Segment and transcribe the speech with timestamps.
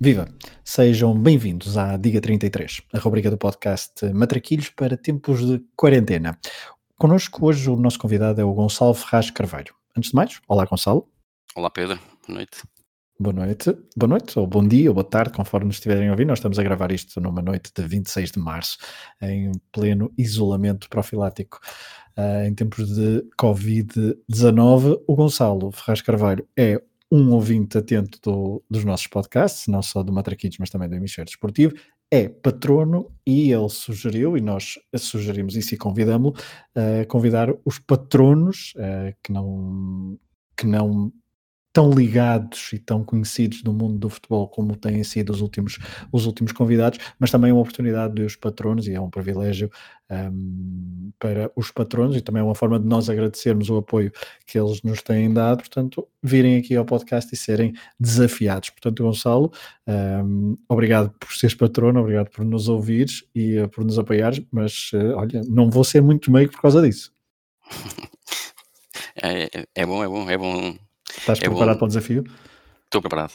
[0.00, 0.28] Viva!
[0.64, 6.38] Sejam bem-vindos à Diga 33, a rubrica do podcast Matraquilhos para tempos de quarentena.
[6.96, 9.74] Connosco hoje o nosso convidado é o Gonçalo Ferraz Carvalho.
[9.96, 11.08] Antes de mais, olá Gonçalo.
[11.56, 11.98] Olá Pedro,
[12.28, 12.62] boa noite.
[13.18, 16.24] Boa noite, boa noite, ou bom dia, ou boa tarde, conforme nos estiverem a ouvir.
[16.24, 18.78] Nós estamos a gravar isto numa noite de 26 de março,
[19.20, 21.58] em pleno isolamento profilático,
[22.16, 25.02] uh, em tempos de Covid-19.
[25.08, 26.80] O Gonçalo Ferraz Carvalho é
[27.10, 31.26] um ouvinte atento do, dos nossos podcasts, não só do Matraquitos, mas também do Hemisfério
[31.26, 31.74] Desportivo,
[32.10, 36.38] é patrono e ele sugeriu, e nós sugerimos isso e convidamos-lo,
[36.76, 40.18] uh, convidar os patronos uh, que não
[40.56, 41.12] que não
[41.72, 45.78] tão ligados e tão conhecidos do mundo do futebol como têm sido os últimos,
[46.10, 49.70] os últimos convidados, mas também é uma oportunidade dos patronos e é um privilégio
[50.10, 54.10] um, para os patronos e também é uma forma de nós agradecermos o apoio
[54.46, 58.70] que eles nos têm dado, portanto, virem aqui ao podcast e serem desafiados.
[58.70, 59.52] Portanto, Gonçalo,
[59.86, 64.90] um, obrigado por seres patrono, obrigado por nos ouvires e uh, por nos apoiares, mas
[64.94, 67.12] uh, olha, não vou ser muito meio por causa disso.
[69.20, 70.78] É, é, é bom, é bom, é bom
[71.32, 72.24] Estás é preparado para o desafio?
[72.84, 73.32] Estou preparado.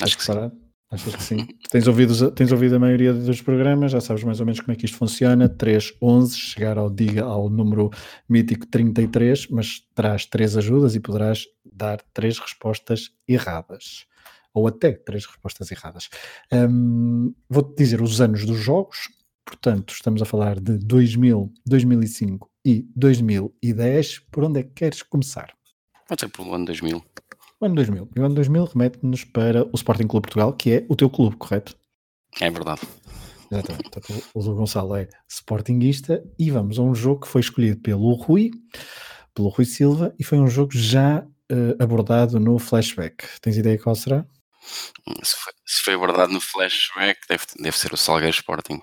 [0.00, 0.52] Acho Estás que preparado?
[0.52, 0.70] sim.
[0.92, 1.46] Achas que sim?
[1.70, 4.74] tens, ouvido, tens ouvido a maioria dos programas, já sabes mais ou menos como é
[4.74, 5.48] que isto funciona.
[5.48, 7.90] 3, 11, chegar ao, diga, ao número
[8.28, 14.06] mítico 33, mas terás três ajudas e poderás dar três respostas erradas.
[14.52, 16.08] Ou até três respostas erradas.
[16.52, 19.08] Um, Vou-te dizer os anos dos jogos.
[19.44, 24.18] Portanto, estamos a falar de 2000, 2005 e 2010.
[24.32, 25.54] Por onde é que queres começar?
[26.10, 27.04] Pode ser pelo ano 2000.
[27.60, 28.08] O ano 2000.
[28.16, 31.36] E o ano 2000 remete-nos para o Sporting Clube Portugal, que é o teu clube,
[31.36, 31.76] correto?
[32.40, 32.80] É verdade.
[33.48, 33.90] Exatamente.
[33.90, 38.50] Portanto, o Gonçalo é sportinguista e vamos a um jogo que foi escolhido pelo Rui,
[39.32, 43.24] pelo Rui Silva, e foi um jogo já uh, abordado no flashback.
[43.40, 44.26] Tens ideia qual será?
[45.22, 48.82] Se foi, se foi abordado no flashback, deve, deve ser o Salgueiro Sporting.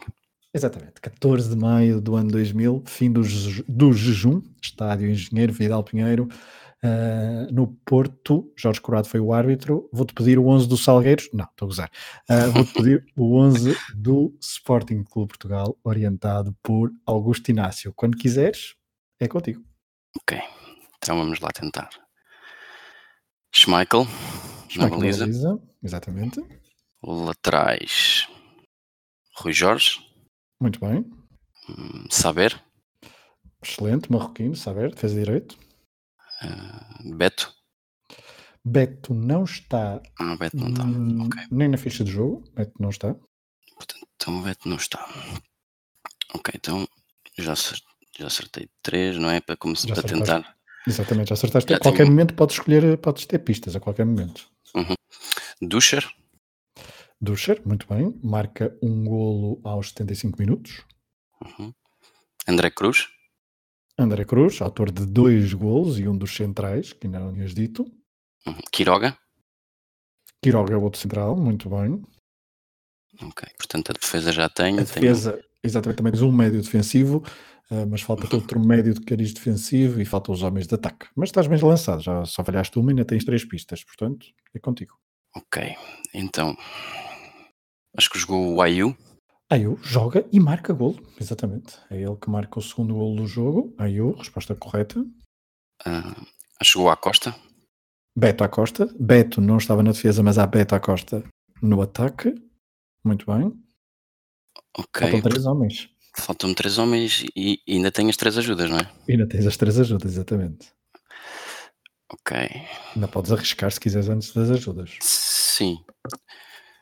[0.54, 3.22] Exatamente, 14 de maio do ano 2000, fim do,
[3.68, 6.30] do jejum, estádio Engenheiro Vidal Pinheiro,
[6.88, 9.90] Uh, no Porto, Jorge Curado foi o árbitro.
[9.92, 11.30] Vou-te pedir o 11 do Salgueiros.
[11.34, 11.92] Não, estou a gozar.
[12.30, 17.92] Uh, Vou-te pedir o 11 do Sporting Clube Portugal, orientado por Augusto Inácio.
[17.94, 18.76] Quando quiseres,
[19.20, 19.64] é contigo.
[20.22, 20.40] Ok,
[20.98, 21.90] então vamos lá tentar.
[23.54, 24.08] Schmeichel,
[24.76, 25.26] na baliza.
[25.26, 25.60] baliza.
[25.84, 26.44] Exatamente.
[27.04, 28.28] Laterais.
[29.36, 30.00] Rui Jorge.
[30.60, 31.06] Muito bem.
[31.70, 32.60] Hum, Saber.
[33.64, 35.58] Excelente, marroquino, Saber, defesa direito.
[36.44, 37.54] Uh, Beto?
[38.64, 40.02] Beto não está.
[40.20, 40.84] Ah, Beto não está.
[41.26, 41.44] Okay.
[41.52, 42.44] Nem na ficha de jogo.
[42.54, 43.16] Beto não está.
[43.76, 45.08] Portanto, então Beto não está.
[46.34, 46.88] Ok, então
[47.38, 47.54] já,
[48.18, 49.40] já acertei três, não é?
[49.40, 50.58] Para começar a tentar.
[50.86, 51.70] Exatamente, já acertaste.
[51.70, 52.10] Já a qualquer tenho...
[52.10, 54.50] momento podes escolher, podes ter pistas a qualquer momento.
[54.76, 54.96] Uhum.
[55.62, 56.08] Duscher.
[57.20, 58.20] Duscher, muito bem.
[58.24, 60.84] Marca um golo aos 75 minutos.
[61.42, 61.74] Uhum.
[62.48, 63.08] André Cruz.
[63.98, 67.84] André Cruz, autor de dois gols e um dos centrais, que ainda não tinhas dito.
[68.46, 68.58] Uhum.
[68.72, 69.18] Quiroga.
[70.42, 72.02] Quiroga é o outro central, muito bem.
[73.22, 74.76] Ok, portanto a defesa já tem.
[74.76, 75.44] A defesa, tenho...
[75.64, 77.24] exatamente, também tens um médio defensivo,
[77.72, 78.40] uh, mas falta uhum.
[78.40, 81.08] outro médio de cariz defensivo e faltam os homens de ataque.
[81.16, 84.60] Mas estás bem lançado, já só falhaste uma e ainda tens três pistas, portanto é
[84.60, 84.94] contigo.
[85.36, 85.76] Ok,
[86.14, 86.56] então
[87.98, 88.96] acho que jogou o Ayu.
[89.50, 91.78] Ayu joga e marca golo, exatamente.
[91.90, 93.74] É ele que marca o segundo golo do jogo.
[93.78, 95.00] Ayu, resposta correta.
[95.00, 96.26] Uh,
[96.62, 97.34] chegou à Costa.
[98.16, 98.94] Beto à Costa.
[99.00, 101.24] Beto não estava na defesa, mas há Beto à Costa
[101.62, 102.36] no ataque.
[103.06, 103.54] Muito bem.
[104.78, 105.02] Ok.
[105.02, 105.90] Faltam três homens.
[106.18, 108.92] Faltam-me três homens e ainda tenho as três ajudas, não é?
[109.08, 110.74] E ainda tens as três ajudas, exatamente.
[112.12, 112.38] Ok.
[112.96, 114.98] Ainda podes arriscar se quiseres antes das ajudas.
[115.02, 115.78] Sim.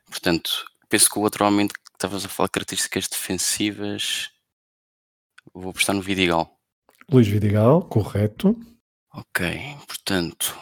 [0.07, 4.31] Portanto, penso que o outro homem estavas a falar de características defensivas.
[5.53, 6.59] Vou apostar no Vidigal.
[7.09, 8.55] Luís Vidigal, correto.
[9.13, 9.45] Ok,
[9.87, 10.57] portanto.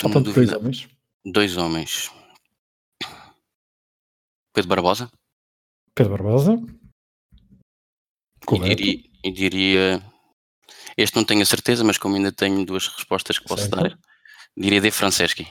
[0.00, 0.88] Faltam dois homens.
[1.24, 2.10] Dois homens.
[4.52, 5.10] Pedro Barbosa.
[5.94, 6.58] Pedro Barbosa.
[8.44, 8.72] Correto.
[8.72, 10.12] E diria, e diria,
[10.96, 13.76] Este não tenho a certeza, mas como ainda tenho duas respostas que posso certo.
[13.76, 13.98] dar,
[14.56, 15.46] diria De Franceschi.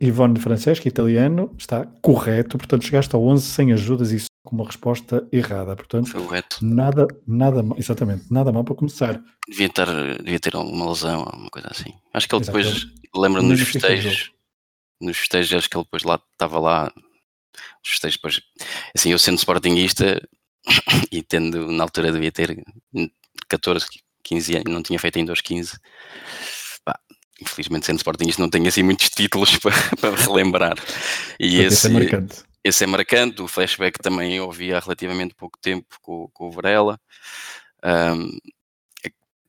[0.00, 2.58] Ivone Franceschi, italiano, está correto.
[2.58, 5.76] Portanto, chegaste ao 11 sem ajudas e com uma resposta errada.
[5.76, 6.58] Portanto, Correto.
[6.62, 9.22] nada, nada, exatamente, nada mal para começar.
[9.48, 9.86] Devia ter,
[10.22, 11.92] devia ter alguma lesão, alguma coisa assim.
[12.12, 14.32] Acho que ele depois, lembra nos festejos,
[15.00, 16.92] nos festejos, acho que ele depois lá, estava lá,
[17.84, 18.40] os festejos depois,
[18.94, 20.20] assim, eu sendo sportinguista
[21.10, 22.62] e tendo, na altura devia ter
[23.48, 23.86] 14,
[24.24, 25.78] 15 anos, não tinha feito ainda aos 15,
[26.84, 26.98] pá,
[27.40, 30.76] infelizmente sendo sportinguista não tenho assim muitos títulos para, para relembrar.
[31.38, 35.86] E esse, é marcante esse é marcante, o flashback também ouvi há relativamente pouco tempo
[36.00, 36.98] com, com o Varela.
[37.84, 38.30] Um,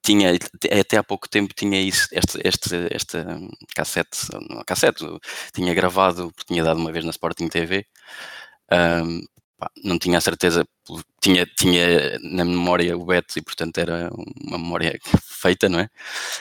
[0.04, 0.32] tinha,
[0.80, 3.40] até há pouco tempo tinha isso, este, este, esta
[3.76, 4.18] cassete,
[4.50, 5.06] não, cassete,
[5.54, 7.86] tinha gravado, porque tinha dado uma vez na Sporting TV.
[8.72, 9.22] Um,
[9.58, 10.66] pá, não tinha a certeza,
[11.22, 14.10] tinha, tinha na memória o Beto e portanto era
[14.44, 15.90] uma memória feita, não é?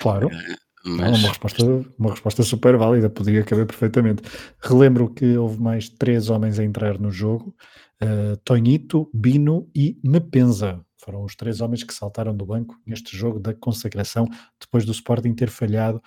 [0.00, 0.26] Claro.
[0.26, 1.18] Uh, mas...
[1.18, 1.64] uma, resposta,
[1.98, 4.22] uma resposta super válida, podia caber perfeitamente.
[4.60, 7.54] Relembro que houve mais três homens a entrar no jogo:
[8.02, 10.84] uh, Tonhito, Bino e Mepenza.
[10.96, 14.28] Foram os três homens que saltaram do banco neste jogo da consagração,
[14.60, 16.00] depois do Sporting ter falhado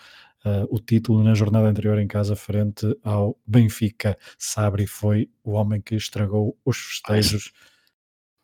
[0.46, 4.18] uh, o título na jornada anterior em casa, frente ao Benfica.
[4.38, 7.52] Sabri foi o homem que estragou os festejos.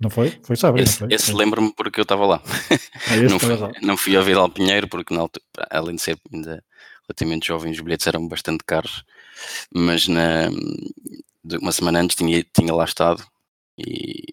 [0.01, 0.33] Não foi?
[0.43, 0.81] Foi Sabri.
[0.81, 2.41] Esse, esse lembro-me porque eu estava lá.
[2.43, 6.63] Ah, não, fui, não fui ao Vidal Pinheiro, porque na altura, além de ser ainda
[7.07, 9.03] relativamente jovem, os bilhetes eram bastante caros,
[9.73, 10.49] mas na,
[11.61, 13.23] uma semana antes tinha, tinha lá estado
[13.77, 14.23] e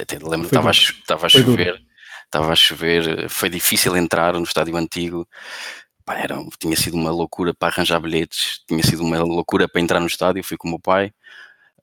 [0.00, 1.82] até lembro, estava a, estava a chover,
[2.24, 5.28] estava a chover, foi difícil entrar no estádio antigo.
[6.04, 10.00] Pá, era, tinha sido uma loucura para arranjar bilhetes, tinha sido uma loucura para entrar
[10.00, 10.44] no estádio.
[10.44, 11.12] Fui com o meu pai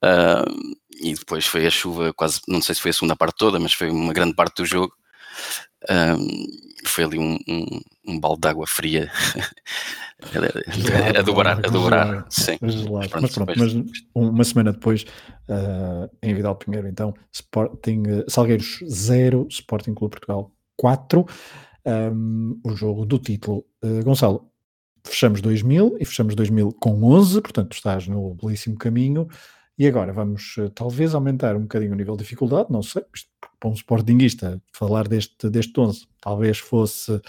[0.04, 3.58] uh, e depois foi a chuva, quase não sei se foi a segunda parte toda,
[3.58, 4.92] mas foi uma grande parte do jogo.
[5.90, 6.46] Um,
[6.86, 9.10] foi ali um, um, um balde de água fria
[11.18, 12.56] a dobrar, a dobrar, sim.
[12.60, 13.74] Mas, mas pronto, mas
[14.14, 15.04] uma semana depois,
[15.48, 21.26] uh, em Vidal Pinheiro, então, Sporting, Salgueiros 0, Sporting Clube Portugal 4,
[21.86, 23.64] um, o jogo do título.
[23.82, 24.48] Uh, Gonçalo,
[25.04, 29.28] fechamos 2000 e fechamos 2000 com 11, portanto estás no belíssimo caminho.
[29.78, 33.02] E agora vamos uh, talvez aumentar um bocadinho o nível de dificuldade, não sei,
[33.58, 37.20] para um sportinguista falar deste, deste 11 talvez fosse,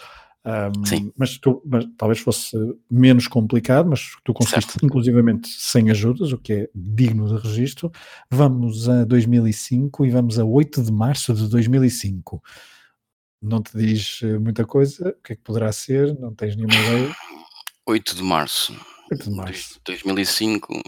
[0.45, 1.11] um, Sim.
[1.17, 2.55] Mas, tu, mas talvez fosse
[2.89, 4.85] menos complicado, mas tu conseguiste certo.
[4.85, 7.91] inclusivamente sem ajudas, o que é digno de registro.
[8.29, 12.43] Vamos a 2005 e vamos a 8 de março de 2005.
[13.41, 16.17] Não te diz eh, muita coisa, o que é que poderá ser?
[16.19, 17.15] Não tens nenhuma ideia?
[17.87, 18.75] 8 de março.
[19.11, 19.79] 8 de março.
[19.85, 20.81] 2005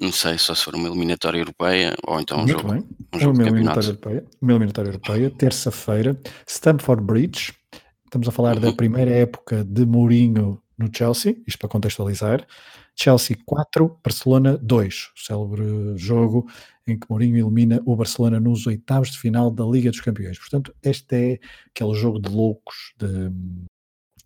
[0.00, 2.84] não sei, só se for uma eliminatória europeia ou então um jogo, bem.
[3.14, 3.80] um jogo uma de campeonato.
[3.80, 7.52] Europeia, uma eliminatória europeia, terça-feira, Stamford Bridge.
[8.04, 8.62] Estamos a falar uhum.
[8.62, 12.46] da primeira época de Mourinho no Chelsea, isto para contextualizar.
[12.96, 15.10] Chelsea 4, Barcelona 2.
[15.16, 16.46] O célebre jogo
[16.86, 20.38] em que Mourinho elimina o Barcelona nos oitavos de final da Liga dos Campeões.
[20.38, 21.38] Portanto, este é
[21.70, 23.30] aquele jogo de loucos, de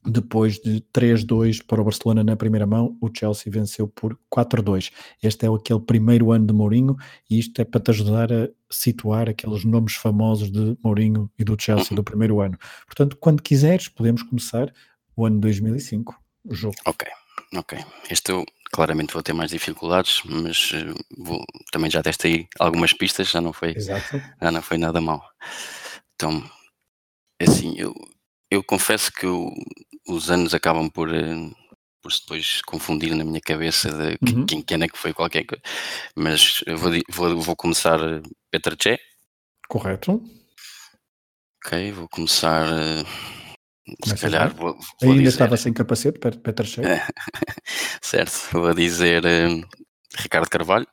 [0.08, 4.90] depois de 3-2 para o Barcelona na primeira mão, o Chelsea venceu por 4-2.
[5.22, 6.96] Este é aquele primeiro ano de Mourinho
[7.30, 11.56] e isto é para te ajudar a situar aqueles nomes famosos de Mourinho e do
[11.60, 12.58] Chelsea do primeiro ano.
[12.86, 14.72] Portanto, quando quiseres, podemos começar
[15.16, 16.76] o ano 2005, o jogo.
[16.86, 17.08] Ok,
[17.54, 17.78] ok.
[18.10, 23.28] Este eu claramente vou ter mais dificuldades, mas eh, vou, também já testei algumas pistas,
[23.30, 24.22] já não foi, Exato.
[24.40, 25.22] já não foi nada mal.
[26.14, 26.42] Então,
[27.40, 27.94] assim, eu,
[28.50, 29.52] eu confesso que eu
[30.08, 31.50] os anos acabam por, eh,
[32.02, 34.46] por se depois confundir na minha cabeça de uhum.
[34.46, 35.62] quem, quem é que foi qualquer coisa.
[36.16, 38.98] Mas eu vou, vou, vou começar eh, Peter Che.
[39.68, 40.22] Correto.
[41.64, 42.66] Ok, vou começar.
[42.66, 43.04] Eh,
[44.04, 45.28] se calhar vou, vou Ainda dizer...
[45.28, 46.80] estava sem capacete, Peter Che.
[48.02, 49.22] certo, vou dizer
[50.14, 50.86] Ricardo Carvalho.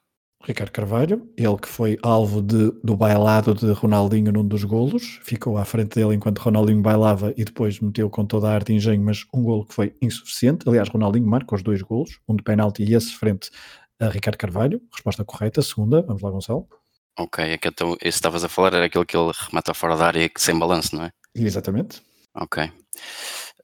[0.46, 5.58] Ricardo Carvalho, ele que foi alvo de, do bailado de Ronaldinho num dos golos, ficou
[5.58, 9.04] à frente dele enquanto Ronaldinho bailava e depois meteu com toda a arte e engenho,
[9.04, 10.70] mas um golo que foi insuficiente.
[10.70, 13.50] Aliás, Ronaldinho marca os dois golos, um de penalti e esse frente
[14.00, 14.80] a Ricardo Carvalho.
[14.94, 16.04] Resposta correta, segunda.
[16.04, 16.68] Vamos lá, Gonçalo.
[17.18, 20.06] Ok, é que então, esse estavas a falar era aquele que ele remata fora da
[20.06, 21.12] área sem balanço, não é?
[21.34, 22.04] Exatamente.
[22.36, 22.64] Ok.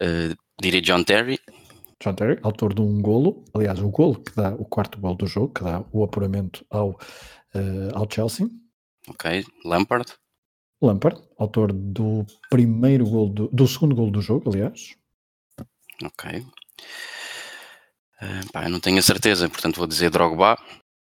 [0.02, 1.38] Uh, diria John Terry.
[2.02, 5.28] John Terry, autor de um golo, aliás, o golo que dá o quarto golo do
[5.28, 8.50] jogo, que dá o apuramento ao, uh, ao Chelsea.
[9.08, 10.12] Ok, Lampard.
[10.82, 14.96] Lampard, autor do primeiro gol do, do segundo gol do jogo, aliás.
[16.04, 16.40] Ok.
[18.22, 20.58] Uh, pá, não tenho a certeza, portanto vou dizer Drogba.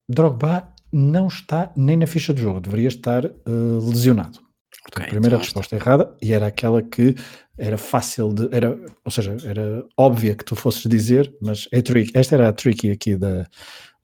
[0.06, 4.49] Drogba não está nem na ficha de jogo, deveria estar uh, lesionado.
[4.92, 5.90] Okay, a primeira então resposta está.
[5.90, 7.14] errada e era aquela que
[7.58, 8.48] era fácil de.
[8.50, 12.10] Era, ou seja, era óbvia que tu fosses dizer, mas é tricky.
[12.14, 13.16] Esta era a tricky aqui.
[13.16, 13.46] Da,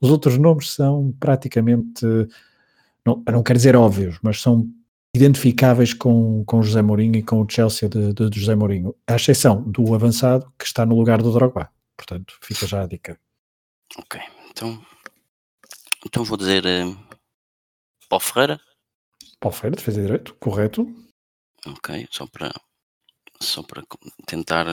[0.00, 2.04] os outros nomes são praticamente.
[3.04, 4.68] Não, não quero dizer óbvios, mas são
[5.14, 9.62] identificáveis com, com José Mourinho e com o Chelsea de, de José Mourinho, à exceção
[9.62, 11.70] do avançado que está no lugar do Drogba.
[11.96, 13.18] Portanto, fica já a dica.
[13.96, 14.20] Ok,
[14.50, 14.78] então,
[16.04, 16.94] então vou dizer uh,
[18.08, 18.60] Paulo Ferreira.
[19.40, 20.86] Paulo Ferreira, defesa de direito, correto.
[21.66, 22.52] Ok, só para
[23.40, 23.82] só para
[24.26, 24.66] tentar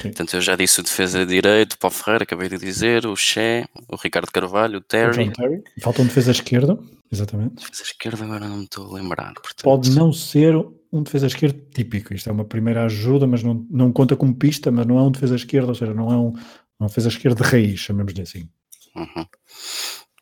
[0.00, 0.08] Sim.
[0.08, 3.66] Portanto, eu já disse o defesa de direito, Paulo Ferreira, acabei de dizer, o Che,
[3.88, 5.28] o Ricardo Carvalho, o Terry.
[5.28, 5.62] O Terry.
[5.80, 6.78] Falta um defesa esquerda,
[7.12, 7.56] exatamente.
[7.56, 9.34] Defesa esquerda agora não me estou a lembrar.
[9.34, 9.62] Portanto...
[9.62, 10.54] Pode não ser
[10.92, 12.14] um defesa esquerda típico.
[12.14, 15.10] Isto é uma primeira ajuda, mas não, não conta como pista, mas não é um
[15.10, 16.32] defesa esquerda, ou seja, não é um,
[16.80, 18.48] uma defesa esquerda de raiz, chamemos-lhe assim.
[18.94, 19.26] Uhum.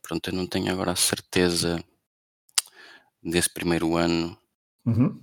[0.02, 1.83] Pronto, eu não tenho agora a certeza
[3.24, 4.36] desse primeiro ano.
[4.86, 5.20] Uhum.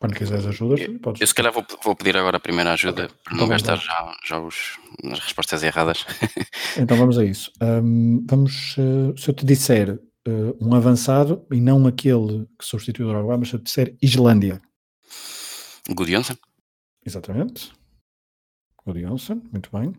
[0.00, 1.20] Quando quiseres ajuda, eu, podes.
[1.20, 3.16] Eu se calhar vou, vou pedir agora a primeira ajuda okay.
[3.22, 4.78] para não então, gastar já, já os,
[5.12, 6.06] as respostas erradas.
[6.78, 7.52] então vamos a isso.
[7.62, 13.04] Um, vamos, uh, se eu te disser uh, um avançado e não aquele que substitui
[13.04, 14.62] o Drogba, mas se eu te disser Islândia.
[15.90, 16.36] Gudjonsson.
[17.04, 17.70] Exatamente.
[18.86, 19.92] Gudjonsson, muito bem.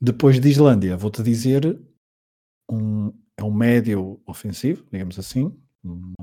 [0.00, 1.80] Depois de Islândia, vou-te dizer
[2.68, 5.56] um, é um médio ofensivo, digamos assim,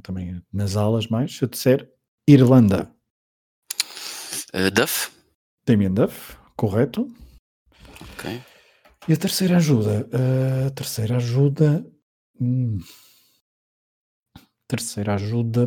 [0.02, 1.36] também nas alas mais.
[1.36, 1.90] Se eu disser
[2.28, 2.92] Irlanda.
[4.54, 5.12] Uh, Duff.
[5.66, 7.12] Damien Duff, correto.
[8.14, 8.42] Ok.
[9.08, 10.08] E a terceira ajuda?
[10.14, 11.86] Uh, a terceira ajuda.
[12.40, 12.80] Hum,
[14.68, 15.66] terceira ajuda.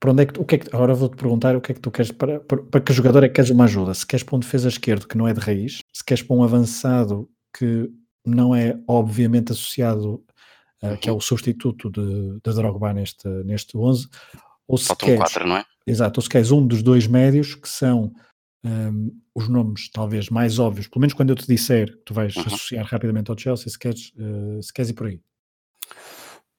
[0.00, 1.80] Para onde é que, o que, é que agora vou-te perguntar o que é que
[1.80, 3.94] tu queres para, para, para que jogador é que queres uma ajuda?
[3.94, 6.44] Se queres para um defesa esquerdo que não é de raiz, se queres para um
[6.44, 7.90] avançado que
[8.24, 10.24] não é obviamente associado,
[10.82, 14.08] uh, que é o substituto de, de Drogba neste, neste 11,
[14.66, 15.64] ou se Faltam queres, quatro, não é?
[15.86, 18.12] Exato, ou se queres um dos dois médios que são
[18.64, 22.34] um, os nomes talvez mais óbvios, pelo menos quando eu te disser que tu vais
[22.36, 22.42] uhum.
[22.46, 25.20] associar rapidamente ao Chelsea, se queres, uh, se queres ir por aí.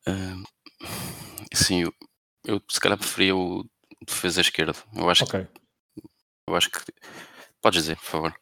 [0.08, 0.44] Uh,
[1.54, 1.94] sim, eu,
[2.46, 3.64] eu se calhar preferia o
[4.06, 4.76] defesa esquerdo.
[4.96, 5.46] Eu acho okay.
[5.46, 5.60] que
[6.48, 6.80] eu acho que
[7.62, 8.34] podes dizer, por favor.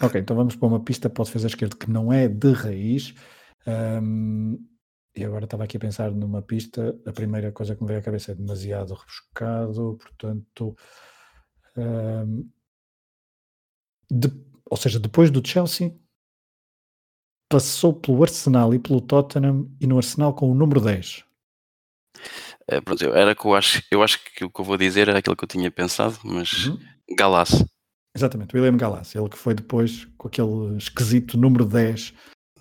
[0.00, 3.14] ok, então vamos para uma pista para o defesa esquerdo que não é de raiz.
[3.66, 4.58] Um,
[5.14, 8.02] e agora estava aqui a pensar numa pista, a primeira coisa que me veio à
[8.02, 10.76] cabeça é demasiado rebuscado, portanto.
[11.76, 12.48] Um,
[14.10, 14.28] de,
[14.68, 15.96] ou seja, depois do Chelsea,
[17.48, 21.24] passou pelo Arsenal e pelo Tottenham e no Arsenal com o número 10.
[22.68, 25.18] É, pronto, era que eu acho, eu acho que o que eu vou dizer era
[25.18, 26.78] aquilo que eu tinha pensado, mas uhum.
[27.16, 27.64] Galas.
[28.14, 32.14] Exatamente, William Galas, ele que foi depois com aquele esquisito número 10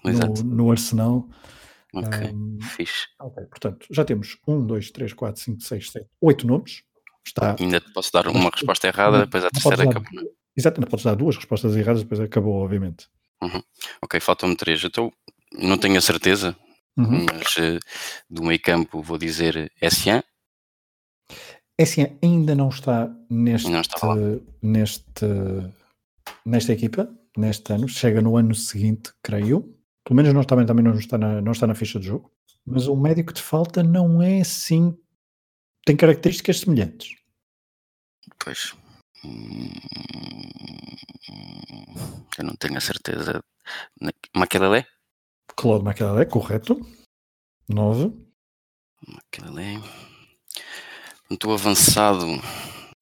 [0.04, 1.28] no, no, Arsenal.
[1.94, 3.08] Ok, um, fixe.
[3.20, 6.84] Ok, portanto, já temos 1, 2, 3, 4, 5, 6, 7, 8 nomes.
[7.26, 7.56] Está...
[7.60, 10.32] Ainda te posso dar uma resposta errada, depois a terceira acabou.
[10.56, 13.08] Exatamente, podes dar duas respostas erradas, depois acabou, obviamente.
[13.42, 13.62] Uhum.
[14.02, 14.84] Ok, faltam-me três.
[14.84, 15.12] Então,
[15.54, 16.56] não tenho a certeza,
[16.98, 17.26] uhum.
[17.26, 17.80] mas uh,
[18.30, 20.24] do meio campo vou dizer Essian.
[21.78, 24.16] Essian ainda não está neste, não está
[24.62, 25.26] neste,
[26.46, 29.79] nesta equipa, neste ano, chega no ano seguinte, creio.
[30.04, 32.32] Pelo menos não está, também não está, na, não está na ficha de jogo.
[32.66, 34.98] Mas o médico que te falta não é assim.
[35.86, 37.18] Tem características semelhantes.
[38.38, 38.76] Pois.
[42.38, 43.44] Eu não tenho a certeza.
[44.36, 44.86] Maquelele?
[45.56, 46.80] Claude Maquelele, correto.
[47.68, 48.12] 9.
[49.08, 49.84] Maquelele.
[51.30, 52.26] Estou avançado.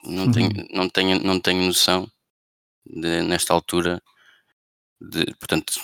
[0.04, 0.32] Não, uhum.
[0.32, 2.10] tenho, não, tenho, não tenho noção
[2.86, 4.02] de, nesta altura
[5.00, 5.80] de, portanto,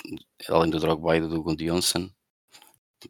[0.48, 2.10] além do Drogba e do Gundy Johnson,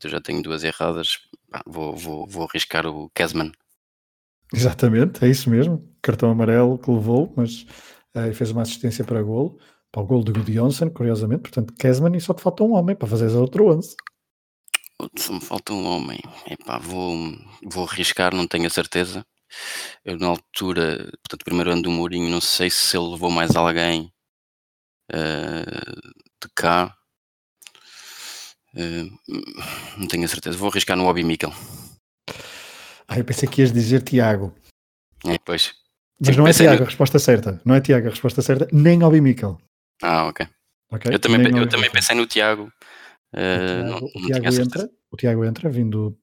[0.02, 1.18] eu já tenho duas erradas,
[1.66, 3.52] vou, vou, vou arriscar o Kesman.
[4.52, 7.62] Exatamente, é isso mesmo, cartão amarelo que levou, mas
[8.14, 9.58] uh, fez uma assistência para golo,
[9.90, 12.94] para o golo do Gundy Johnson, curiosamente, portanto, Kesman e só te falta um homem
[12.94, 13.96] para fazer outro 11.
[15.18, 17.16] Só me falta um homem, Epá, vou,
[17.64, 19.24] vou arriscar, não tenho a certeza.
[20.04, 24.13] Eu na altura, portanto, primeiro ano do Mourinho, não sei se ele levou mais alguém
[25.12, 26.10] uh,
[26.42, 26.94] de cá.
[28.74, 29.10] Uh,
[29.96, 30.56] não tenho a certeza.
[30.56, 31.52] Vou arriscar no Obi Mikkel.
[33.06, 34.54] Ah, eu pensei que ias dizer Tiago.
[35.26, 35.72] É, pois.
[36.20, 36.82] Mas não é Tiago no...
[36.82, 37.60] a resposta certa.
[37.64, 39.60] Não é Tiago a resposta certa, nem Obi Mikkel.
[40.02, 40.46] Ah, ok.
[40.90, 41.14] okay?
[41.14, 42.72] Eu também, eu também pensei no Tiago.
[43.34, 46.18] Uh, o, Tiago, não, o, Tiago entra, o Tiago entra vindo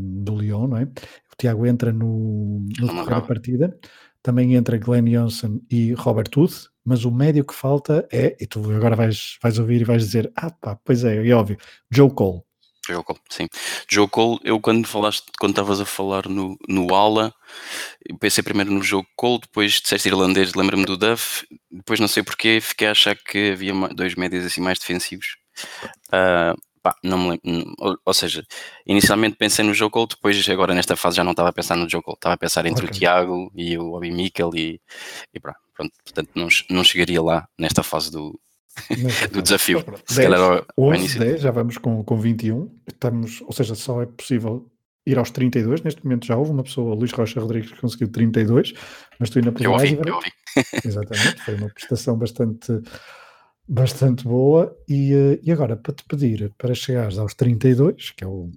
[0.00, 0.82] do Lyon, não é?
[0.84, 3.78] O Tiago entra no, no da partida.
[4.22, 8.60] Também entra Glenn Johnson e Robert Tooth, mas o médio que falta é, e tu
[8.70, 11.56] agora vais, vais ouvir e vais dizer, ah pá, pois é, é óbvio,
[11.90, 12.42] Joe Cole.
[12.88, 13.48] Joe Cole, sim.
[13.88, 17.32] Joe Cole, eu quando falaste, quando estavas a falar no, no Ala,
[18.18, 22.60] pensei primeiro no Joe Cole, depois disseste irlandês, lembra-me do Duff, depois não sei porquê,
[22.60, 25.36] fiquei a achar que havia dois médios assim mais defensivos.
[26.08, 27.74] Uh, Pá, não me lembro.
[27.78, 28.42] Ou, ou, seja,
[28.86, 31.88] inicialmente pensei no Joe Cole, depois agora nesta fase já não estava a pensar no
[31.88, 32.96] Joe Cole, estava a pensar entre okay.
[32.96, 34.80] o Tiago e o Obi Mikkel e,
[35.34, 35.58] e pronto,
[36.04, 38.38] portanto não, não chegaria lá nesta fase do,
[39.32, 39.80] do desafio.
[40.06, 44.02] Se 10, calhar ao, 11, 10, já vamos com, com 21, estamos, ou seja, só
[44.02, 44.70] é possível
[45.06, 45.82] ir aos 32.
[45.82, 48.74] Neste momento já houve uma pessoa, Luís Rocha Rodrigues, que conseguiu 32,
[49.18, 50.32] mas tu ainda eu ouvi, eu ouvi.
[50.84, 52.80] Exatamente, foi uma prestação bastante,
[53.66, 54.76] bastante boa.
[54.88, 58.50] E, eh, e agora, para te pedir para chegares aos 32, que é o,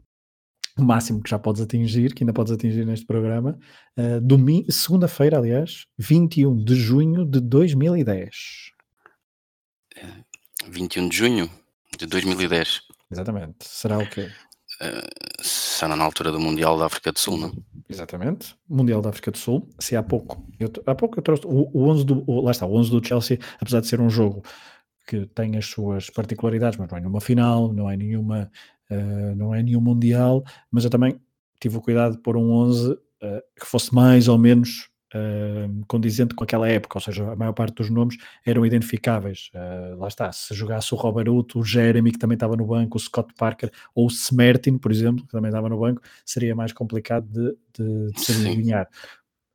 [0.77, 3.57] o máximo que já podes atingir, que ainda podes atingir neste programa,
[3.97, 8.71] uh, segunda-feira, aliás, 21 de junho de 2010.
[10.67, 11.49] 21 de junho
[11.97, 12.81] de 2010.
[13.11, 13.55] Exatamente.
[13.61, 14.29] Será o quê?
[14.81, 17.53] Uh, será na altura do Mundial da África do Sul, não?
[17.87, 18.55] Exatamente.
[18.67, 19.69] Mundial da África do Sul.
[19.79, 22.65] Se há pouco, eu, há pouco eu trouxe o, o 11 do, o, lá está,
[22.65, 24.43] o 11 do Chelsea, apesar de ser um jogo
[25.05, 28.49] que tem as suas particularidades, mas não é nenhuma final, não é nenhuma,
[28.89, 31.19] uh, não é nenhum Mundial, mas eu também
[31.59, 32.99] tive o cuidado de pôr um 11 uh,
[33.59, 37.75] que fosse mais ou menos uh, condizente com aquela época, ou seja, a maior parte
[37.75, 39.49] dos nomes eram identificáveis.
[39.97, 43.33] Lá está, se jogasse o Robaruto, o Jeremy, que também estava no banco, o Scott
[43.37, 47.55] Parker, ou o Smertin, por exemplo, que também estava no banco, seria mais complicado de,
[47.77, 48.87] de, de se adivinhar.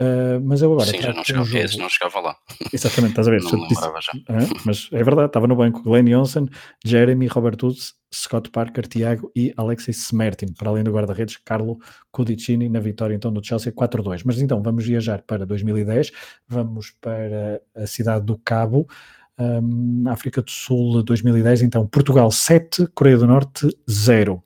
[0.01, 0.87] Uh, mas eu agora.
[0.87, 1.79] Sim, já não chegava, um jogo...
[1.83, 2.37] não chegava lá.
[2.73, 3.43] Exatamente, estás a ver?
[3.51, 4.55] não disse, já.
[4.65, 6.47] Mas é verdade, estava no banco Glenn Johnson,
[6.85, 11.79] Jeremy, Robert Woods, Scott Parker, Tiago e Alexis Smertin, para além do guarda-redes Carlo
[12.13, 14.23] Cudicini, na vitória então do Chelsea 4-2.
[14.25, 16.13] Mas então vamos viajar para 2010,
[16.47, 18.89] vamos para a cidade do Cabo.
[19.37, 24.43] Um, África do Sul 2010, então Portugal 7, Coreia do Norte 0.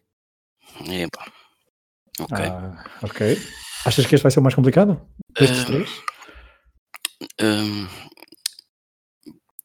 [0.87, 1.25] Epa.
[2.21, 2.39] Ok.
[2.39, 3.39] Ah, ok.
[3.85, 5.01] Achas que este vai ser o mais complicado?
[5.39, 5.91] Destes uh, três?
[7.41, 7.89] Uh,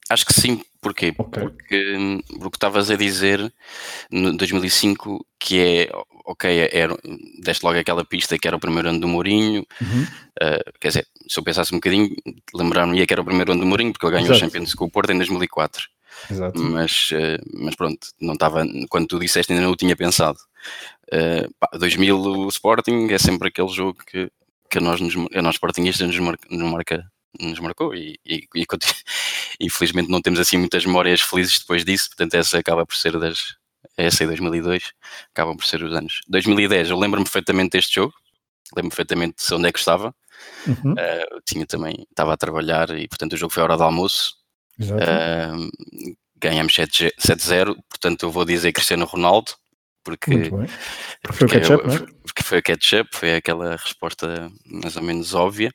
[0.09, 0.61] acho que sim.
[0.79, 1.13] Porquê?
[1.17, 1.43] Okay.
[1.43, 3.51] Porque o que estavas a dizer
[4.11, 5.89] no 2005 que é
[6.23, 6.95] ok, era,
[7.41, 9.65] deste logo aquela pista que era o primeiro ano do Mourinho.
[9.81, 10.03] Uhum.
[10.03, 12.09] Uh, quer dizer, se eu pensasse um bocadinho,
[12.53, 14.37] lembrar-me que era o primeiro ano do Mourinho, porque ele ganhou Exato.
[14.37, 15.87] o Champions com o Porto em 2004.
[16.29, 16.59] Exato.
[16.59, 17.09] Mas,
[17.53, 20.39] mas pronto, não estava, quando tu disseste ainda não o tinha pensado.
[21.13, 24.29] Uh, pá, 2000 o Sporting é sempre aquele jogo que,
[24.69, 28.47] que a nós, nos, a nós Sportingistas nos, marca, nos, marca, nos marcou e, e,
[28.55, 28.65] e
[29.61, 33.55] infelizmente não temos assim muitas memórias felizes depois disso, portanto essa acaba por ser das,
[33.95, 34.91] essa e 2002
[35.33, 36.21] acabam por ser os anos.
[36.27, 38.13] 2010 eu lembro-me perfeitamente deste jogo,
[38.75, 40.13] lembro-me perfeitamente de onde é que estava,
[40.67, 40.91] uhum.
[40.91, 44.35] uh, tinha também, estava a trabalhar e portanto o jogo foi a hora do almoço,
[44.81, 45.71] uh,
[46.35, 49.53] ganhamos 7-0, portanto eu vou dizer Cristiano Ronaldo,
[50.07, 50.49] porque,
[51.21, 55.33] porque, foi, o ketchup, é, porque foi a ketchup, foi aquela resposta mais ou menos
[55.33, 55.69] óbvia,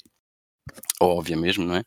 [1.00, 1.82] ou óbvia mesmo, não é?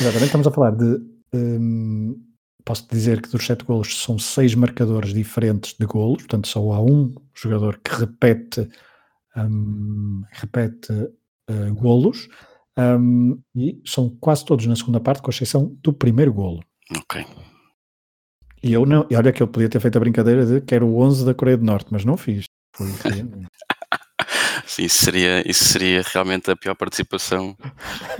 [0.00, 0.98] Exatamente, estamos a falar de.
[1.34, 2.18] Hum,
[2.64, 6.82] posso dizer que dos sete golos são seis marcadores diferentes de golos, portanto só há
[6.82, 8.66] um jogador que repete,
[9.36, 12.28] hum, repete uh, golos,
[12.78, 16.64] hum, e são quase todos na segunda parte, com exceção do primeiro golo.
[16.96, 17.26] Ok.
[18.62, 20.84] E eu não, e olha que eu podia ter feito a brincadeira de que era
[20.84, 22.44] o 11 da Coreia do Norte, mas não fiz.
[22.76, 22.86] Foi,
[24.66, 27.56] Sim, isso seria, isso seria realmente a pior participação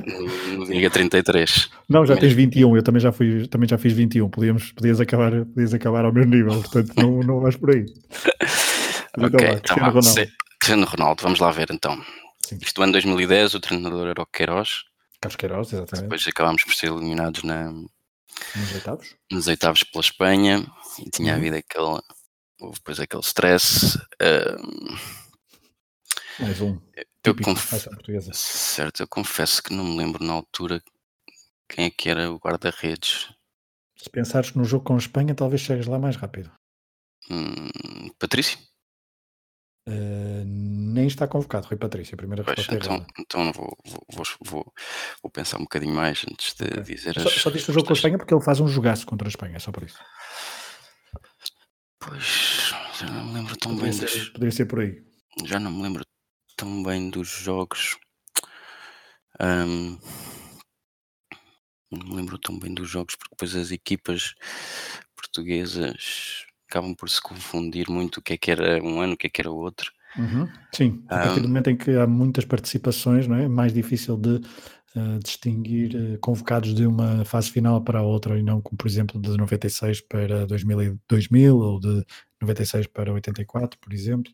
[0.04, 1.70] no, no Liga 33.
[1.88, 5.30] Não, já tens 21, eu também já, fui, também já fiz 21, Podíamos, podias, acabar,
[5.44, 7.86] podias acabar ao mesmo nível, portanto não, não vais por aí.
[9.16, 10.32] ok, então, Cristiano, Ronaldo.
[10.58, 12.02] Cristiano Ronaldo, vamos lá ver então.
[12.44, 12.58] Sim.
[12.60, 14.84] Isto ano 2010, o treinador era o Queiroz.
[15.20, 16.02] Carlos Queiroz, exatamente.
[16.02, 17.72] Depois acabámos por ser eliminados na,
[18.56, 19.16] nos oitavos?
[19.30, 20.66] Nos oitavos pela Espanha
[20.98, 21.38] e tinha uhum.
[21.38, 22.00] havido aquele.
[22.60, 23.96] Houve depois aquele stress.
[24.20, 24.98] Uh,
[26.38, 26.78] Mais um.
[27.22, 27.90] Eu confesso,
[28.32, 30.82] certo, eu confesso que não me lembro na altura
[31.68, 33.28] quem é que era o guarda-redes.
[33.94, 36.50] Se pensares no jogo com a Espanha, talvez chegues lá mais rápido.
[37.30, 38.58] Hum, Patrício?
[39.88, 44.24] Uh, nem está convocado, Rui Patrício, a primeira pois, resposta então, é então vou, vou,
[44.42, 44.74] vou,
[45.22, 46.82] vou, pensar um bocadinho mais antes de okay.
[46.82, 47.34] dizer só, as.
[47.34, 49.58] Só disse o jogo com a Espanha porque ele faz um jogaço contra a Espanha,
[49.58, 49.98] só por isso.
[51.98, 54.28] Pois, já não me lembro tão poderia bem ser, dos...
[54.28, 55.02] Poderia ser por aí.
[55.44, 56.04] Já não me lembro
[56.56, 57.96] tão bem dos jogos.
[59.40, 59.98] Um,
[61.90, 64.34] não me lembro tão bem dos jogos porque depois as equipas
[65.16, 69.26] portuguesas acabam por se confundir muito o que é que era um ano, o que
[69.26, 69.90] é que era o outro.
[70.16, 70.48] Uhum.
[70.72, 73.44] Sim, a partir do momento em que há muitas participações, não é?
[73.44, 78.38] é mais difícil de uh, distinguir uh, convocados de uma fase final para a outra
[78.38, 82.04] e não como, por exemplo, de 96 para 2000, 2000 ou de
[82.40, 84.32] 96 para 84, por exemplo.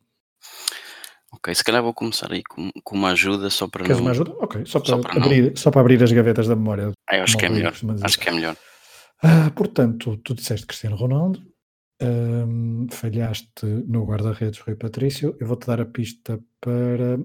[1.32, 4.06] Ok, se calhar vou começar aí com, com uma ajuda só para Queres não...
[4.06, 4.32] uma ajuda?
[4.38, 5.56] Ok, só para, só para abrir, não...
[5.56, 6.92] só para abrir as gavetas da memória.
[7.10, 8.56] Ah, acho que é melhor, acho que é melhor.
[9.22, 11.42] Ah, portanto, tu disseste Cristiano Ronaldo,
[12.90, 15.36] falhaste no guarda-redes Rui Patrício.
[15.40, 17.18] Eu vou-te dar a pista para.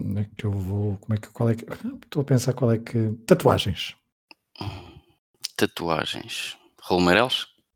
[0.00, 0.96] Onde é que eu vou?
[0.98, 1.64] Como é que, qual é que.
[2.04, 3.12] Estou a pensar qual é que.
[3.26, 3.94] Tatuagens.
[5.56, 6.56] Tatuagens.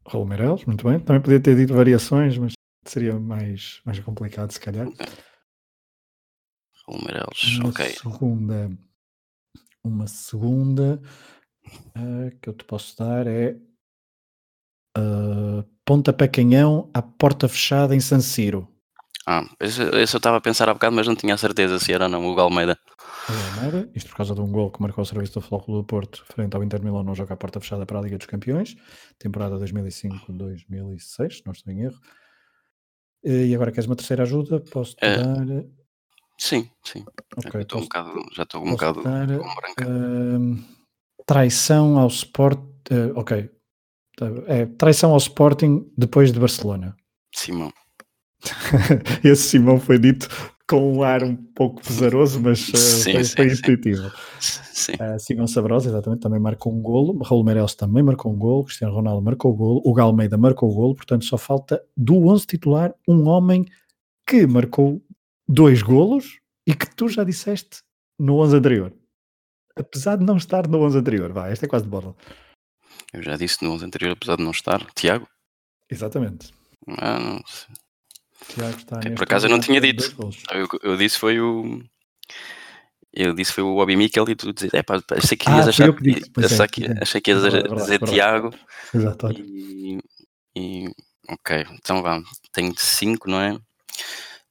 [0.06, 1.00] Raul Meireles, muito bem.
[1.00, 2.52] Também podia ter dito variações, mas
[2.84, 4.88] seria mais, mais complicado, se calhar.
[7.58, 7.90] Uma ok.
[7.90, 8.70] Segunda,
[9.82, 11.00] uma segunda
[11.96, 13.56] uh, que eu te posso dar é
[14.96, 18.68] uh, pontapé canhão à porta fechada em San Siro.
[19.26, 21.92] Ah, esse, esse eu estava a pensar há bocado, mas não tinha a certeza se
[21.92, 22.78] era ou não o Galmeida.
[23.58, 26.24] Almeida, isto por causa de um gol que marcou o serviço do Futebol do Porto
[26.32, 28.76] frente ao Inter Milão no jogo à porta fechada para a Liga dos Campeões,
[29.18, 31.98] temporada 2005-2006, não estou em erro.
[33.24, 34.60] E agora queres uma terceira ajuda?
[34.60, 35.16] Posso-te É.
[35.16, 35.64] dar...
[36.38, 37.04] Sim, sim.
[37.36, 39.88] Ok, Eu estou um posso- bocado, já estou um posso bocado dar, com branca.
[39.88, 40.64] Hum,
[41.26, 42.60] traição ao Sport.
[42.90, 43.50] eh, ok.
[44.46, 46.96] É, traição ao Sporting depois de Barcelona.
[47.34, 47.72] Simão.
[49.22, 50.28] Esse Simão foi dito
[50.68, 54.10] com um ar um pouco pesaroso, mas eh, Sim, foi, sim, foi intuitivo.
[54.40, 54.92] Sim.
[54.92, 57.22] Uh, Simão Sabrosa, exatamente, também marcou um golo.
[57.22, 58.64] Raul Meireles também marcou um golo.
[58.64, 59.82] Cristiano Ronaldo marcou o golo.
[59.84, 60.94] O Galmeida marcou o golo.
[60.94, 63.64] Portanto, só falta do 11 titular um homem
[64.26, 65.02] que marcou
[65.48, 67.78] dois golos e que tu já disseste
[68.18, 68.92] no 11 anterior.
[69.74, 71.32] Apesar de não estar no 11 anterior.
[71.32, 72.14] Vai, esta é quase de borla.
[73.12, 74.84] Eu já disse no 11 anterior, apesar de não estar.
[74.94, 75.28] Tiago?
[75.90, 76.52] Exatamente.
[76.98, 77.74] Ah, não sei.
[78.54, 80.14] Tiago está neste por acaso eu não tinha dito.
[80.52, 81.82] Eu, eu disse foi o.
[83.12, 85.74] Eu disse foi o Bobby Mikel e tu dizes, é pá, achei que Ah, ias
[85.74, 86.94] fui achar que disse, é, achei que, é.
[87.02, 87.98] achei que ias dizer verdade.
[88.12, 88.54] Tiago
[88.94, 89.32] Exato.
[89.32, 89.98] e,
[90.54, 90.90] e-
[91.30, 93.58] ok, então vá, tenho cinco, não é?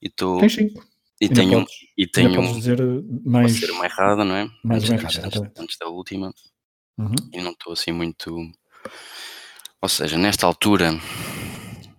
[0.02, 0.84] E tu Tens cinco.
[1.22, 2.82] e Ainda tenho, podes, e tenho podes dizer
[3.24, 3.70] mais.
[3.70, 4.50] uma errada, não é?
[4.64, 6.34] mais antes, uma errada, antes- antes da última.
[6.98, 7.16] Uhum.
[7.34, 8.36] E não estou assim muito.
[9.82, 10.92] Ou seja, nesta altura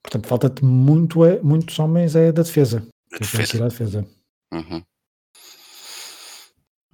[0.03, 2.81] Portanto, falta-te muito, é- muitos homens é da defesa.
[3.11, 3.65] da defesa.
[3.65, 4.09] à defesa.
[4.53, 4.83] Uhum.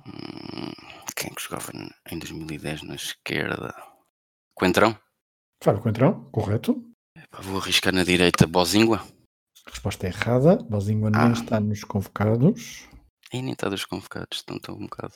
[0.06, 0.72] Hum,
[1.14, 1.70] Quem é que jogava
[2.10, 3.72] em 2010 na esquerda?
[4.54, 4.98] Coentrão?
[5.62, 6.82] Fábio Coentrão, correto.
[7.40, 9.06] Vou arriscar na direita Bozingua.
[9.66, 10.56] Resposta errada.
[10.56, 11.32] Bozinho nem Ah.
[11.32, 12.88] está nos convocados.
[13.32, 15.14] E nem está dos convocados, então estou um bocado.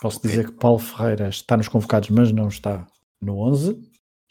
[0.00, 0.30] Posso Ok.
[0.30, 2.86] dizer que Paulo Ferreira está nos convocados, mas não está
[3.20, 3.76] no 11.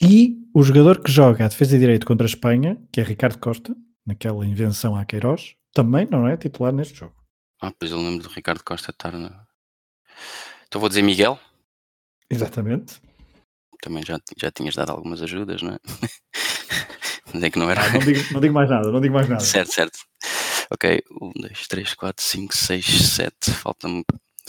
[0.02, 3.38] E o jogador que joga a defesa de direito contra a Espanha, que é Ricardo
[3.40, 7.14] Costa, naquela invenção à Queiroz, também não é titular neste jogo.
[7.62, 9.46] Ah, pois eu lembro do Ricardo Costa estar na.
[10.68, 11.38] Então vou dizer Miguel.
[12.30, 13.02] Exatamente.
[13.82, 15.78] Também já, já tinhas dado algumas ajudas, não é?
[17.34, 17.82] Mas é que não era.
[17.86, 19.44] Ah, não, digo, não digo mais nada, não digo mais nada.
[19.44, 20.00] Certo, certo.
[20.72, 23.36] Ok, 1, 2, 3, 4, 5, 6, 7.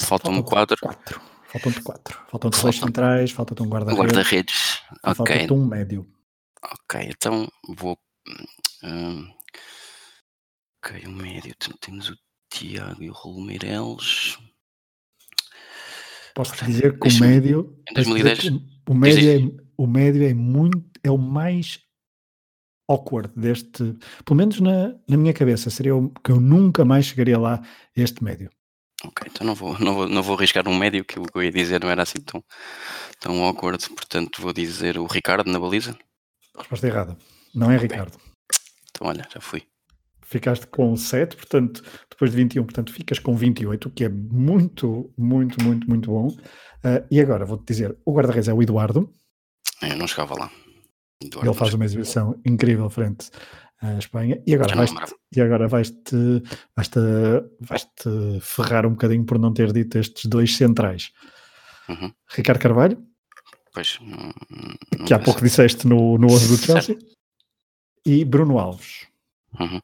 [0.04, 0.76] Faltam-me faltam 4.
[0.80, 1.20] Quatro.
[1.50, 2.18] Faltam-te quatro.
[2.28, 4.82] Faltam-te dois Faltam- centrais, falta-te um guarda-redes, Guarda-redes.
[5.02, 6.06] Ok, falta-te um médio.
[6.62, 7.98] ok, então vou.
[8.84, 9.28] hum,
[10.84, 11.52] ok, o médio.
[11.56, 12.16] Então Temos o
[12.52, 14.38] Tiago e o Raul Meireles.
[16.34, 17.76] Posso Portanto, dizer que o médio.
[17.90, 18.48] em posso dizer 2010 que
[18.88, 20.88] O, o médio é, o médio é muito.
[21.02, 21.80] É o mais
[22.88, 23.94] awkward deste.
[24.24, 25.68] Pelo menos na, na minha cabeça.
[25.70, 27.60] Seria o que eu nunca mais chegaria lá,
[27.96, 28.50] este médio.
[29.04, 31.42] Ok, então não vou, não vou, não vou arriscar um médio, que o que eu
[31.42, 32.44] ia dizer não era assim tão,
[33.18, 33.88] tão awkward.
[33.90, 35.96] Portanto, vou dizer o Ricardo na baliza.
[36.56, 37.16] Resposta errada.
[37.54, 38.18] Não é Ricardo.
[38.90, 39.62] Então, olha, já fui.
[40.22, 45.12] Ficaste com 7, portanto, depois de 21, portanto, ficas com 28, o que é muito,
[45.16, 46.28] muito, muito, muito bom.
[46.84, 49.12] Ah, e agora vou-te dizer: o guarda-redes é o Eduardo.
[49.82, 50.50] Eu não chegava lá.
[51.22, 53.30] Eduardo, Ele faz uma exibição incrível frente
[53.80, 54.42] à Espanha.
[54.46, 56.42] E agora vais-te e agora vais-te
[56.76, 57.00] vais-te
[57.60, 61.12] vais-te ferrar um bocadinho por não ter dito estes dois centrais.
[61.88, 62.12] Uhum.
[62.28, 63.10] Ricardo Carvalho,
[63.72, 64.32] Pois, não,
[64.98, 66.86] não que há pouco disseste no, no 11 do Certo.
[66.86, 66.98] Chelsea,
[68.04, 69.06] e Bruno Alves.
[69.58, 69.80] Uhum.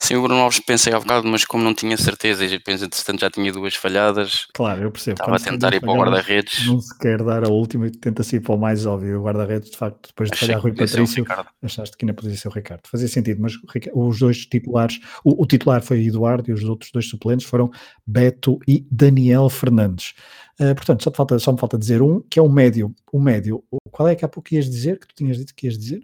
[0.00, 3.20] Sim, o Bruno Alves pensei há bocado, mas como não tinha certeza, e penso, entretanto
[3.20, 5.14] já tinha duas falhadas, Claro, eu percebo.
[5.14, 6.66] estava a Quando se tentar ir para o guarda-redes.
[6.66, 9.20] Não se quer dar a última e tenta-se ir para o mais óbvio.
[9.20, 11.26] O guarda-redes, de facto, depois de Achei falhar Rui Patrício,
[11.62, 12.82] achaste que ainda podia ser o Ricardo.
[12.90, 13.52] Fazia sentido, mas
[13.94, 17.70] os dois titulares, o, o titular foi Eduardo e os outros dois suplentes foram
[18.06, 20.14] Beto e Daniel Fernandes.
[20.58, 22.94] Uh, portanto, só, falta, só me falta dizer um, que é o médio.
[23.12, 24.98] O médio, qual é que há pouco ias dizer?
[24.98, 26.02] Que tu tinhas dito que ias dizer?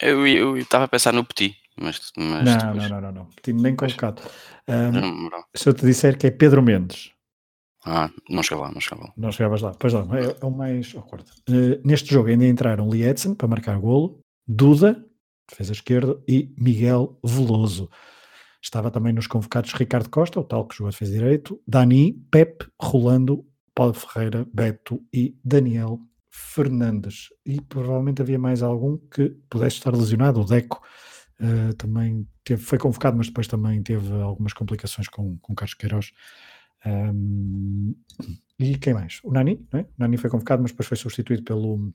[0.00, 2.76] Eu estava a pensar no Petit, mas, mas não, depois.
[2.76, 3.28] não, não, não, não.
[3.42, 4.22] Tinha nem colocado.
[4.68, 7.10] Um, se eu te disser que é Pedro Mendes,
[7.84, 9.12] Ah, não chegava lá, não chegava lá.
[9.16, 9.72] não chegavas lá.
[9.78, 11.24] Pois não, é, é o mais awkward.
[11.48, 15.04] Uh, neste jogo ainda entraram Lee Edson para marcar golo, Duda,
[15.48, 17.88] defesa esquerda, e Miguel Veloso.
[18.62, 22.66] Estava também nos convocados Ricardo Costa, o tal que jogou a defesa direito, Dani, Pep,
[22.80, 27.28] Rolando, Paulo Ferreira, Beto e Daniel Fernandes.
[27.46, 30.40] E provavelmente havia mais algum que pudesse estar lesionado.
[30.40, 30.82] O Deco
[31.40, 36.12] uh, também teve, foi convocado, mas depois também teve algumas complicações com, com Carlos Queiroz.
[36.86, 37.94] Um,
[38.58, 39.20] e quem mais?
[39.24, 39.80] O Nani, é?
[39.80, 41.92] O Nani foi convocado, mas depois foi substituído pelo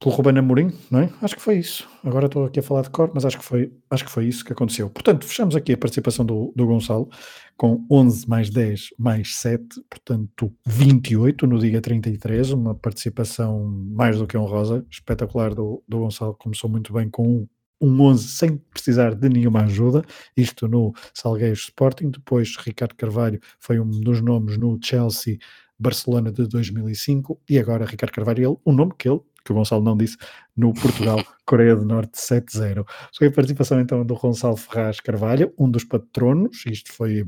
[0.00, 1.10] pelo Ruben Amorim, não é?
[1.20, 1.86] Acho que foi isso.
[2.02, 4.42] Agora estou aqui a falar de cor, mas acho que foi, acho que foi isso
[4.42, 4.88] que aconteceu.
[4.88, 7.10] Portanto, fechamos aqui a participação do, do Gonçalo
[7.54, 14.26] com 11 mais 10 mais 7, portanto 28 no dia 33, uma participação mais do
[14.26, 19.14] que honrosa, espetacular do, do Gonçalo, começou muito bem com um, um 11 sem precisar
[19.14, 20.02] de nenhuma ajuda,
[20.34, 25.36] isto no Salgueiros Sporting, depois Ricardo Carvalho foi um dos nomes no Chelsea
[25.78, 29.96] Barcelona de 2005 e agora Ricardo Carvalho, o nome que ele que o Gonçalo não
[29.96, 30.16] disse,
[30.56, 32.84] no Portugal, Coreia do Norte 7-0.
[33.16, 37.24] Foi a participação então do Gonçalo Ferraz Carvalho, um dos patronos, isto foi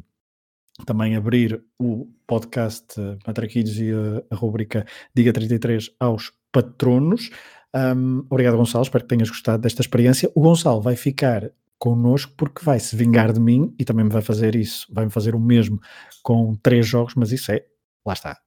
[0.86, 2.94] também abrir o podcast
[3.26, 7.30] Matraquilhos e a, a rubrica Diga 33 aos patronos.
[7.74, 10.30] Um, obrigado, Gonçalo, espero que tenhas gostado desta experiência.
[10.34, 14.22] O Gonçalo vai ficar connosco porque vai se vingar de mim e também me vai
[14.22, 15.80] fazer isso, vai-me fazer o mesmo
[16.22, 17.64] com três jogos, mas isso é,
[18.06, 18.38] lá está,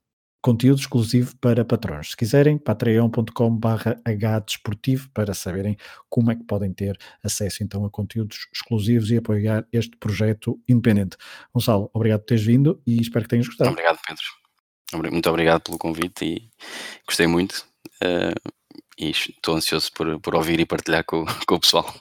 [0.45, 2.11] conteúdo exclusivo para patrões.
[2.11, 5.75] Se quiserem, patreon.com.br hdesportivo para saberem
[6.07, 11.17] como é que podem ter acesso então a conteúdos exclusivos e apoiar este projeto independente.
[11.51, 13.71] Gonçalo, obrigado por teres vindo e espero que tenhas gostado.
[13.71, 15.11] Obrigado, Pedro.
[15.11, 16.49] Muito obrigado pelo convite e
[17.07, 17.65] gostei muito.
[18.03, 18.53] Uh,
[18.99, 21.91] e estou ansioso por, por ouvir e partilhar com, com o pessoal.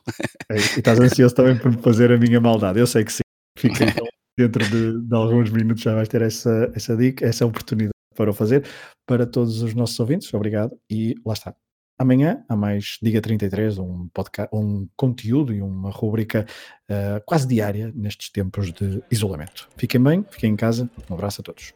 [0.50, 2.78] É, e estás ansioso também por fazer a minha maldade.
[2.78, 3.22] Eu sei que sim.
[3.59, 7.93] Fica então, dentro de, de, alguns minutos já vais ter essa, essa dica, essa oportunidade
[8.14, 8.64] para o fazer.
[9.07, 11.55] Para todos os nossos ouvintes, obrigado e lá está.
[11.98, 16.44] Amanhã há mais Diga 33, um, podcast, um conteúdo e uma rubrica
[16.90, 19.68] uh, quase diária nestes tempos de isolamento.
[19.77, 20.90] Fiquem bem, fiquem em casa.
[21.09, 21.72] Um abraço a todos.